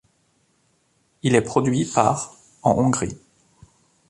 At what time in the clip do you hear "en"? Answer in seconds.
2.63-2.71